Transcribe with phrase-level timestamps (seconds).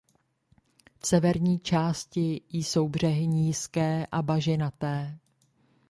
[0.99, 5.19] V severní části jsou břehy nízké a bažinaté.